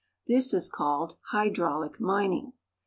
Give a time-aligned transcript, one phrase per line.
[0.25, 2.53] This is called hydraulic mining.